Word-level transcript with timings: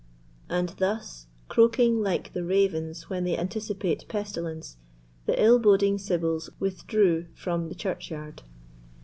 And 0.49 0.69
thus, 0.79 1.27
croaking 1.47 2.01
like 2.01 2.33
the 2.33 2.43
ravens 2.43 3.07
when 3.07 3.23
they 3.23 3.37
anticipate 3.37 4.07
pestilence, 4.07 4.77
the 5.27 5.39
ill 5.39 5.59
boding 5.59 5.99
sibyls 5.99 6.49
withdrew 6.59 7.27
from 7.35 7.69
the 7.69 7.75
churchyard. 7.75 8.41